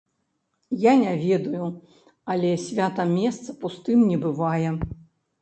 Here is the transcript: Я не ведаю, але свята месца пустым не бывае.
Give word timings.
Я 0.83 0.93
не 1.01 1.11
ведаю, 1.25 1.67
але 2.35 2.49
свята 2.65 3.07
месца 3.13 3.49
пустым 3.67 4.03
не 4.15 4.21
бывае. 4.27 4.69